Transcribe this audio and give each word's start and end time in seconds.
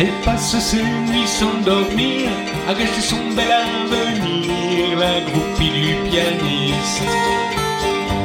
Elle 0.00 0.12
passe 0.24 0.56
ses 0.60 0.76
nuits 0.76 1.26
sans 1.26 1.60
dormir, 1.64 2.30
à 2.68 2.72
gâcher 2.72 3.00
son 3.00 3.16
bel 3.34 3.50
avenir, 3.50 4.96
la 4.96 5.20
groupie 5.22 5.70
du 5.70 5.94
pianiste. 6.08 7.02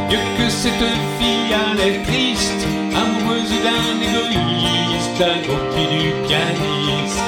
Mieux 0.07 0.19
que 0.37 0.49
cette 0.51 0.87
fille, 1.17 1.55
est 1.87 2.03
triste, 2.03 2.67
amoureuse 2.95 3.49
d'un 3.65 3.95
égoïste, 4.07 5.17
la 5.19 5.33
groupie 5.47 5.87
du 5.97 6.11
pianiste. 6.27 7.23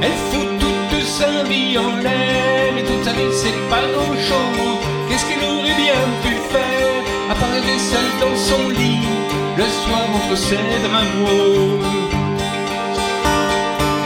Elle 0.00 0.18
fout 0.30 0.48
toute 0.60 1.04
sa 1.04 1.42
vie 1.42 1.76
en 1.76 1.96
l'air, 1.96 2.78
et 2.78 2.84
toute 2.84 3.02
sa 3.02 3.12
vie 3.12 3.32
c'est 3.32 3.68
pas 3.68 3.82
grand 3.92 4.14
chose. 4.14 4.78
Qu'est-ce 5.08 5.26
qu'elle 5.26 5.44
aurait 5.50 5.78
bien 5.82 6.00
pu 6.22 6.34
faire, 6.52 7.02
à 7.32 7.34
part 7.34 7.50
rêver 7.50 7.76
seule 7.76 8.14
dans 8.20 8.36
son 8.36 8.68
lit, 8.68 9.02
le 9.56 9.64
soir 9.64 10.06
entre 10.14 10.36
ses 10.36 10.54
drapeaux 10.56 12.03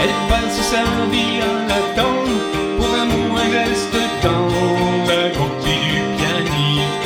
elle 0.01 0.19
passe 0.29 0.61
sa 0.73 0.85
vie 1.11 1.41
à 1.43 1.67
l'attendre 1.69 2.37
pour 2.77 2.91
un 2.95 3.07
mot, 3.07 3.37
un 3.37 3.51
geste 3.51 3.99
dans 4.23 4.49
la 5.11 5.29
groupie 5.31 5.83
du 5.91 5.99
pianiste. 6.17 7.05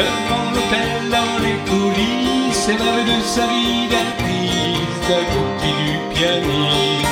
Devant 0.00 0.48
l'hôtel, 0.54 1.10
dans 1.16 1.36
les 1.44 1.58
coulisses, 1.70 2.68
elle 2.68 2.82
rêve 2.82 3.06
de 3.06 3.18
sa 3.22 3.46
vie 3.46 3.86
d'artiste, 3.92 5.04
la 5.08 5.22
groupie 5.30 5.76
du 5.84 5.94
pianiste. 6.14 7.06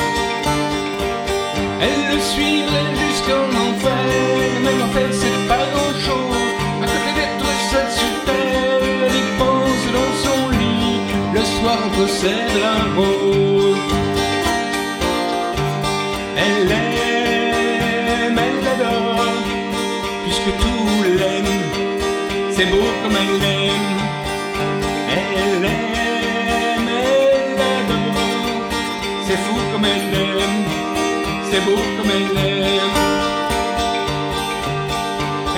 Elle 1.81 2.03
le 2.15 2.21
suivrait 2.21 2.93
jusqu'en 3.03 3.49
enfer, 3.67 4.61
même 4.65 4.83
en 4.83 4.93
fait 4.95 5.13
c'est 5.13 5.41
pas 5.47 5.65
grand 5.73 5.95
chose. 6.07 6.53
À 6.83 6.87
côté 6.93 7.11
d'être 7.19 7.49
seule 7.71 7.93
sur 8.01 8.15
terre, 8.25 8.83
elle 9.07 9.15
y 9.15 9.27
pense 9.39 9.85
dans 9.97 10.15
son 10.25 10.41
lit, 10.59 10.99
le 11.35 11.41
soir 11.41 11.79
entre 11.87 12.09
ses 12.09 12.41
drapeaux. 12.57 13.46
Puisque 20.47 20.59
tout 20.61 21.03
l'aime, 21.19 21.45
c'est 22.51 22.67
beau 22.67 22.87
comme 23.03 23.17
elle 23.17 23.41
l'aime. 23.41 23.97
Elle 25.11 25.63
l'aime, 25.63 26.89
elle 26.89 27.57
l'adore, 27.57 28.69
c'est 29.27 29.37
fou 29.37 29.57
comme 29.73 29.85
elle 29.85 30.11
l'aime, 30.11 30.65
c'est 31.51 31.65
beau 31.65 31.77
comme 31.97 32.11
elle 32.11 32.35
l'aime. 32.35 32.81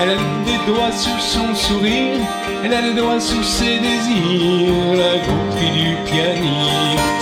Elle 0.01 0.09
a 0.11 0.15
des 0.45 0.71
doigts 0.71 0.91
sur 0.91 1.19
son 1.19 1.53
sourire, 1.55 2.19
elle 2.63 2.73
a 2.73 2.81
des 2.81 2.93
doigts 2.93 3.19
sur 3.19 3.43
ses 3.43 3.79
désirs, 3.79 4.95
la 4.95 5.17
groupie 5.25 5.71
du 5.71 5.95
pianiste. 6.05 7.19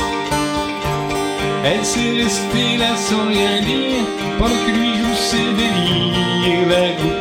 Elle 1.66 1.84
s'est 1.84 2.24
restée 2.24 2.78
là 2.78 2.96
sans 2.96 3.28
rien 3.28 3.62
dire 3.62 4.06
pendant 4.38 4.56
que 4.66 4.72
lui 4.72 4.98
joue 5.00 5.16
ses 5.16 5.52
délires, 5.60 6.68
la 6.70 6.90
du 7.04 7.17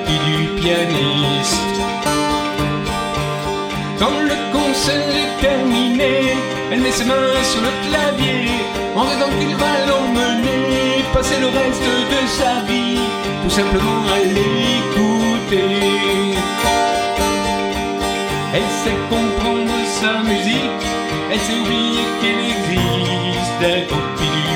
Quand 4.00 4.18
le 4.20 4.34
concert 4.52 5.08
est 5.08 5.40
terminé, 5.40 6.34
elle 6.72 6.80
met 6.80 6.90
ses 6.90 7.04
mains 7.04 7.14
sur 7.44 7.60
le 7.60 7.70
clavier 7.88 8.50
en 8.96 9.02
rêvant 9.02 9.30
qu'il 9.38 9.54
va 9.54 9.86
l'emmener, 9.86 11.04
passer 11.14 11.38
le 11.38 11.46
reste 11.46 11.82
de 11.82 12.26
sa 12.26 12.62
vie, 12.66 12.98
tout 13.44 13.50
simplement 13.50 14.02
à 14.12 14.18
l'écouter. 14.18 15.76
Elle 18.52 18.70
sait 18.82 18.98
comprendre 19.08 19.70
sa 20.00 20.20
musique, 20.24 20.84
elle 21.30 21.38
sait 21.38 21.60
oublier 21.60 22.06
qu'elle 22.20 22.44
existe, 22.56 23.56
la 23.62 23.80
groupie 23.86 24.55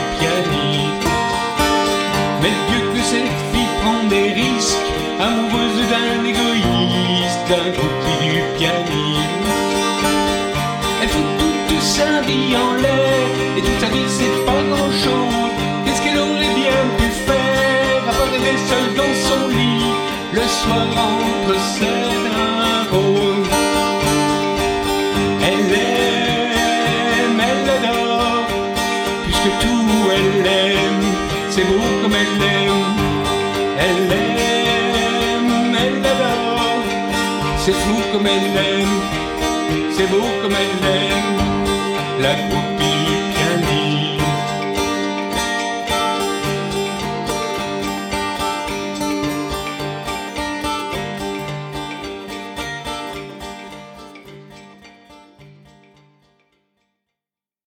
amoureuse 5.21 5.83
d'un 5.93 6.25
égoïste, 6.25 7.47
la 7.51 7.71
groupie 7.77 8.25
du 8.35 8.41
pianiste. 8.57 9.49
Elle 11.03 11.09
fout 11.09 11.29
toute 11.39 11.83
sa 11.83 12.23
vie 12.23 12.57
en 12.57 12.73
l'air, 12.83 13.27
et 13.57 13.61
toute 13.61 13.81
sa 13.81 13.87
vie 13.95 14.09
c'est 14.09 14.37
pas 14.47 14.63
grand 14.71 14.91
chose. 15.05 15.53
Qu'est-ce 15.85 16.01
qu'elle 16.03 16.19
aurait 16.19 16.55
bien 16.63 16.81
pu 16.99 17.07
faire, 17.29 18.03
à 18.09 18.13
part 18.17 18.31
rêver 18.33 18.57
seule 18.71 18.93
dans 19.01 19.15
son 19.29 19.49
lit, 19.49 19.93
le 20.33 20.45
soir 20.59 20.87
entre 21.09 21.55
ses 21.75 22.01
drapeaux? 22.27 23.45
Elle 25.49 25.73
aime, 25.73 27.41
elle 27.49 27.63
l'adore, 27.67 28.47
puisque 29.25 29.53
tout 29.63 29.87
elle 30.17 30.47
aime, 30.47 31.05
c'est 31.51 31.65
beau 31.65 31.85
comme 32.03 32.15
elle 32.15 32.35
l'aime. 32.41 32.85
Elle 33.79 34.30
c'est 37.63 37.73
fou 37.73 37.97
comme 38.13 38.27
elle 38.27 38.53
l'aime, 38.55 39.01
c'est 39.93 40.09
beau 40.11 40.25
comme 40.43 40.57
elle 40.63 40.77
l'aime. 40.85 41.39
La 42.21 42.35
groupie 42.35 42.90